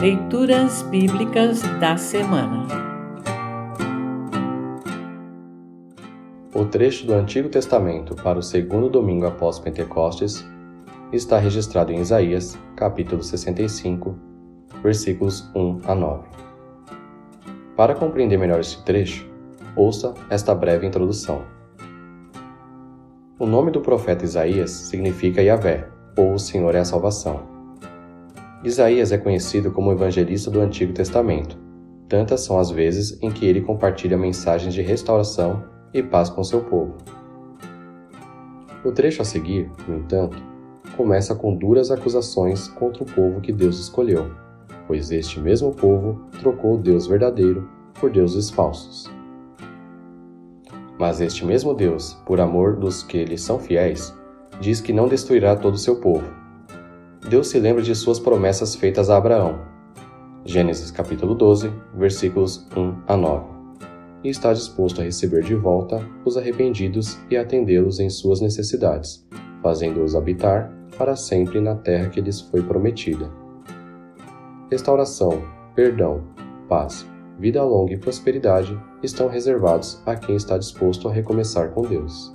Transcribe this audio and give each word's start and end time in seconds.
Leituras 0.00 0.82
Bíblicas 0.82 1.60
da 1.80 1.96
Semana 1.96 2.68
O 6.54 6.64
trecho 6.64 7.04
do 7.04 7.14
Antigo 7.14 7.48
Testamento 7.48 8.14
para 8.14 8.38
o 8.38 8.42
segundo 8.42 8.88
domingo 8.88 9.26
após 9.26 9.58
Pentecostes 9.58 10.46
está 11.12 11.40
registrado 11.40 11.92
em 11.92 11.98
Isaías, 11.98 12.56
capítulo 12.76 13.24
65, 13.24 14.16
versículos 14.84 15.50
1 15.52 15.80
a 15.84 15.96
9. 15.96 16.28
Para 17.76 17.96
compreender 17.96 18.38
melhor 18.38 18.60
este 18.60 18.80
trecho, 18.84 19.28
ouça 19.74 20.14
esta 20.30 20.54
breve 20.54 20.86
introdução. 20.86 21.42
O 23.36 23.46
nome 23.46 23.72
do 23.72 23.80
profeta 23.80 24.24
Isaías 24.24 24.70
significa 24.70 25.42
Yahvé, 25.42 25.88
ou 26.16 26.34
o 26.34 26.38
Senhor 26.38 26.72
é 26.76 26.78
a 26.78 26.84
salvação. 26.84 27.57
Isaías 28.64 29.12
é 29.12 29.18
conhecido 29.18 29.70
como 29.70 29.92
evangelista 29.92 30.50
do 30.50 30.60
Antigo 30.60 30.92
Testamento. 30.92 31.56
Tantas 32.08 32.40
são 32.40 32.58
as 32.58 32.70
vezes 32.70 33.16
em 33.22 33.30
que 33.30 33.46
ele 33.46 33.60
compartilha 33.60 34.18
mensagens 34.18 34.74
de 34.74 34.82
restauração 34.82 35.62
e 35.94 36.02
paz 36.02 36.28
com 36.28 36.42
seu 36.42 36.62
povo. 36.62 36.96
O 38.84 38.90
trecho 38.90 39.22
a 39.22 39.24
seguir, 39.24 39.70
no 39.86 39.98
entanto, 39.98 40.42
começa 40.96 41.36
com 41.36 41.54
duras 41.54 41.92
acusações 41.92 42.66
contra 42.66 43.04
o 43.04 43.06
povo 43.06 43.40
que 43.40 43.52
Deus 43.52 43.78
escolheu, 43.78 44.28
pois 44.88 45.12
este 45.12 45.38
mesmo 45.38 45.72
povo 45.72 46.20
trocou 46.40 46.76
Deus 46.76 47.06
verdadeiro 47.06 47.68
por 48.00 48.10
deuses 48.10 48.50
falsos. 48.50 49.08
Mas 50.98 51.20
este 51.20 51.46
mesmo 51.46 51.74
Deus, 51.74 52.14
por 52.26 52.40
amor 52.40 52.74
dos 52.74 53.04
que 53.04 53.24
lhe 53.24 53.38
são 53.38 53.60
fiéis, 53.60 54.12
diz 54.60 54.80
que 54.80 54.92
não 54.92 55.06
destruirá 55.06 55.54
todo 55.54 55.74
o 55.74 55.78
seu 55.78 56.00
povo, 56.00 56.28
Deus 57.28 57.48
se 57.48 57.60
lembra 57.60 57.82
de 57.82 57.94
suas 57.94 58.18
promessas 58.18 58.74
feitas 58.74 59.10
a 59.10 59.18
Abraão. 59.18 59.60
Gênesis 60.46 60.90
capítulo 60.90 61.34
12, 61.34 61.70
versículos 61.94 62.66
1 62.74 63.02
a 63.06 63.16
9. 63.18 63.44
E 64.24 64.30
está 64.30 64.50
disposto 64.54 65.02
a 65.02 65.04
receber 65.04 65.42
de 65.42 65.54
volta 65.54 66.00
os 66.24 66.38
arrependidos 66.38 67.18
e 67.30 67.36
atendê-los 67.36 68.00
em 68.00 68.08
suas 68.08 68.40
necessidades, 68.40 69.28
fazendo-os 69.62 70.16
habitar 70.16 70.72
para 70.96 71.14
sempre 71.16 71.60
na 71.60 71.74
terra 71.74 72.08
que 72.08 72.18
lhes 72.18 72.40
foi 72.40 72.62
prometida. 72.62 73.30
Restauração, 74.70 75.42
perdão, 75.74 76.22
paz, 76.66 77.06
vida 77.38 77.62
longa 77.62 77.92
e 77.92 77.98
prosperidade 77.98 78.80
estão 79.02 79.28
reservados 79.28 80.00
a 80.06 80.16
quem 80.16 80.34
está 80.34 80.56
disposto 80.56 81.06
a 81.06 81.12
recomeçar 81.12 81.72
com 81.72 81.82
Deus. 81.82 82.34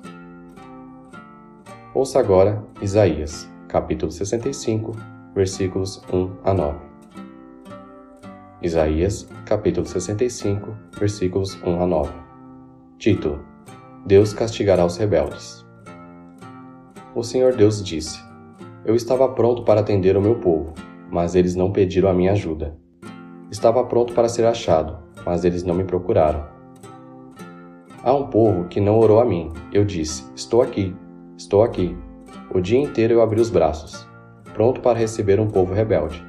Ouça 1.95 2.19
agora 2.19 2.63
Isaías, 2.79 3.51
capítulo 3.73 4.11
65, 4.11 4.91
versículos 5.33 5.99
1 6.13 6.31
a 6.43 6.53
9. 6.53 6.77
Isaías, 8.61 9.27
capítulo 9.47 9.83
65, 9.87 10.77
versículos 10.99 11.59
1 11.63 11.81
a 11.81 11.87
9. 11.87 12.13
Título: 12.99 13.43
Deus 14.05 14.31
castigará 14.31 14.85
os 14.85 14.95
rebeldes. 14.97 15.65
O 17.15 17.23
Senhor 17.23 17.55
Deus 17.55 17.83
disse: 17.83 18.19
Eu 18.85 18.93
estava 18.93 19.27
pronto 19.29 19.63
para 19.63 19.79
atender 19.79 20.15
o 20.15 20.21
meu 20.21 20.35
povo, 20.35 20.71
mas 21.09 21.33
eles 21.33 21.55
não 21.55 21.71
pediram 21.71 22.09
a 22.09 22.13
minha 22.13 22.33
ajuda. 22.33 22.77
Estava 23.49 23.83
pronto 23.85 24.13
para 24.13 24.29
ser 24.29 24.45
achado, 24.45 24.99
mas 25.25 25.43
eles 25.43 25.63
não 25.63 25.73
me 25.73 25.83
procuraram. 25.83 26.45
Há 28.03 28.13
um 28.13 28.27
povo 28.27 28.65
que 28.65 28.79
não 28.79 28.99
orou 28.99 29.19
a 29.19 29.25
mim. 29.25 29.51
Eu 29.71 29.83
disse: 29.83 30.31
Estou 30.35 30.61
aqui, 30.61 30.95
estou 31.35 31.63
aqui, 31.63 31.97
o 32.53 32.61
dia 32.61 32.79
inteiro 32.79 33.15
eu 33.15 33.21
abri 33.21 33.41
os 33.41 33.49
braços, 33.49 34.07
pronto 34.53 34.79
para 34.79 34.99
receber 34.99 35.39
um 35.39 35.47
povo 35.47 35.73
rebelde, 35.73 36.23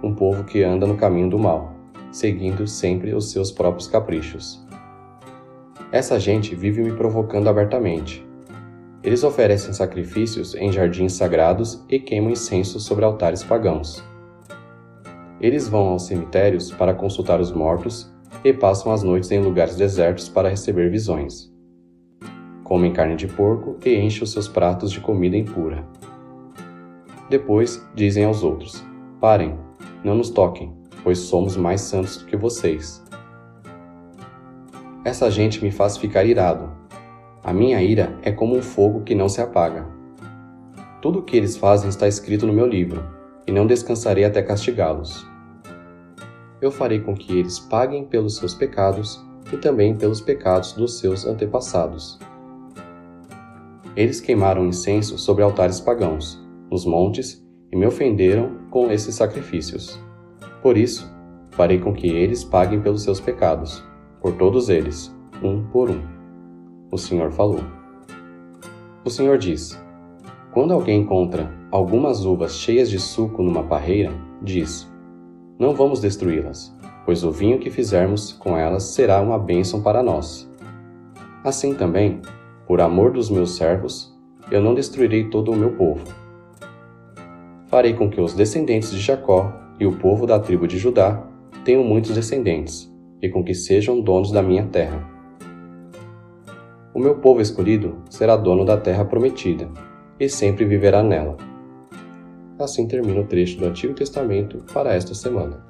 um 0.00 0.14
povo 0.14 0.44
que 0.44 0.62
anda 0.62 0.86
no 0.86 0.96
caminho 0.96 1.28
do 1.28 1.38
mal, 1.38 1.74
seguindo 2.12 2.66
sempre 2.68 3.12
os 3.12 3.32
seus 3.32 3.50
próprios 3.50 3.88
caprichos. 3.88 4.64
Essa 5.90 6.20
gente 6.20 6.54
vive 6.54 6.82
me 6.82 6.92
provocando 6.92 7.48
abertamente. 7.48 8.24
Eles 9.02 9.24
oferecem 9.24 9.72
sacrifícios 9.72 10.54
em 10.54 10.70
jardins 10.70 11.14
sagrados 11.14 11.84
e 11.88 11.98
queimam 11.98 12.30
incenso 12.30 12.78
sobre 12.78 13.04
altares 13.04 13.42
pagãos. 13.42 14.04
Eles 15.40 15.68
vão 15.68 15.88
aos 15.88 16.06
cemitérios 16.06 16.70
para 16.70 16.94
consultar 16.94 17.40
os 17.40 17.52
mortos 17.52 18.12
e 18.44 18.52
passam 18.52 18.92
as 18.92 19.02
noites 19.02 19.30
em 19.32 19.40
lugares 19.40 19.76
desertos 19.76 20.28
para 20.28 20.48
receber 20.48 20.90
visões 20.90 21.55
comem 22.66 22.92
carne 22.92 23.14
de 23.14 23.28
porco 23.28 23.76
e 23.84 23.94
enchem 23.94 24.24
os 24.24 24.32
seus 24.32 24.48
pratos 24.48 24.90
de 24.90 25.00
comida 25.00 25.36
impura. 25.36 25.86
Depois 27.30 27.86
dizem 27.94 28.24
aos 28.24 28.42
outros: 28.42 28.84
Parem, 29.20 29.56
não 30.02 30.16
nos 30.16 30.30
toquem, 30.30 30.74
pois 31.04 31.18
somos 31.18 31.56
mais 31.56 31.80
santos 31.80 32.16
do 32.16 32.26
que 32.26 32.36
vocês. 32.36 33.04
Essa 35.04 35.30
gente 35.30 35.62
me 35.62 35.70
faz 35.70 35.96
ficar 35.96 36.24
irado. 36.24 36.68
A 37.44 37.52
minha 37.52 37.80
ira 37.80 38.18
é 38.22 38.32
como 38.32 38.56
um 38.56 38.62
fogo 38.62 39.02
que 39.02 39.14
não 39.14 39.28
se 39.28 39.40
apaga. 39.40 39.86
Tudo 41.00 41.20
o 41.20 41.22
que 41.22 41.36
eles 41.36 41.56
fazem 41.56 41.88
está 41.88 42.08
escrito 42.08 42.48
no 42.48 42.52
meu 42.52 42.66
livro, 42.66 43.00
e 43.46 43.52
não 43.52 43.64
descansarei 43.64 44.24
até 44.24 44.42
castigá-los. 44.42 45.24
Eu 46.60 46.72
farei 46.72 46.98
com 46.98 47.14
que 47.14 47.38
eles 47.38 47.60
paguem 47.60 48.04
pelos 48.04 48.38
seus 48.38 48.54
pecados 48.54 49.24
e 49.52 49.56
também 49.56 49.94
pelos 49.94 50.20
pecados 50.20 50.72
dos 50.72 50.98
seus 50.98 51.24
antepassados 51.24 52.18
eles 53.96 54.20
queimaram 54.20 54.66
incenso 54.66 55.18
sobre 55.18 55.42
altares 55.42 55.80
pagãos, 55.80 56.38
nos 56.70 56.84
montes, 56.84 57.42
e 57.72 57.76
me 57.76 57.86
ofenderam 57.86 58.58
com 58.70 58.90
esses 58.90 59.14
sacrifícios. 59.14 59.98
Por 60.62 60.76
isso, 60.76 61.10
farei 61.52 61.78
com 61.78 61.92
que 61.92 62.06
eles 62.06 62.44
paguem 62.44 62.80
pelos 62.80 63.02
seus 63.02 63.20
pecados, 63.20 63.82
por 64.20 64.34
todos 64.34 64.68
eles, 64.68 65.14
um 65.42 65.64
por 65.64 65.90
um. 65.90 66.02
O 66.92 66.98
Senhor 66.98 67.32
falou. 67.32 67.60
O 69.04 69.10
Senhor 69.10 69.38
diz: 69.38 69.80
Quando 70.52 70.72
alguém 70.72 71.00
encontra 71.00 71.50
algumas 71.70 72.24
uvas 72.24 72.56
cheias 72.56 72.90
de 72.90 72.98
suco 72.98 73.42
numa 73.42 73.64
parreira, 73.64 74.12
diz: 74.42 74.90
Não 75.58 75.74
vamos 75.74 76.00
destruí-las, 76.00 76.76
pois 77.04 77.24
o 77.24 77.30
vinho 77.30 77.58
que 77.58 77.70
fizermos 77.70 78.32
com 78.32 78.56
elas 78.56 78.82
será 78.84 79.20
uma 79.20 79.38
bênção 79.38 79.82
para 79.82 80.02
nós. 80.02 80.50
Assim 81.42 81.74
também, 81.74 82.20
por 82.66 82.80
amor 82.80 83.12
dos 83.12 83.30
meus 83.30 83.56
servos, 83.56 84.12
eu 84.50 84.60
não 84.60 84.74
destruirei 84.74 85.30
todo 85.30 85.52
o 85.52 85.56
meu 85.56 85.70
povo. 85.72 86.02
Farei 87.68 87.94
com 87.94 88.10
que 88.10 88.20
os 88.20 88.34
descendentes 88.34 88.90
de 88.90 89.00
Jacó 89.00 89.52
e 89.78 89.86
o 89.86 89.92
povo 89.92 90.26
da 90.26 90.38
tribo 90.38 90.66
de 90.66 90.78
Judá 90.78 91.22
tenham 91.64 91.84
muitos 91.84 92.12
descendentes, 92.14 92.92
e 93.22 93.28
com 93.28 93.42
que 93.42 93.54
sejam 93.54 94.00
donos 94.00 94.32
da 94.32 94.42
minha 94.42 94.64
terra. 94.66 95.04
O 96.92 96.98
meu 96.98 97.16
povo 97.16 97.40
escolhido 97.40 97.98
será 98.08 98.36
dono 98.36 98.64
da 98.64 98.76
terra 98.76 99.04
prometida, 99.04 99.68
e 100.18 100.28
sempre 100.28 100.64
viverá 100.64 101.02
nela. 101.02 101.36
Assim 102.58 102.88
termina 102.88 103.20
o 103.20 103.26
trecho 103.26 103.58
do 103.58 103.66
Antigo 103.66 103.94
Testamento 103.94 104.62
para 104.72 104.94
esta 104.94 105.14
semana. 105.14 105.64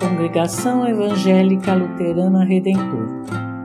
Congregação 0.00 0.86
Evangélica 0.88 1.74
Luterana 1.74 2.44
Redentor 2.44 3.33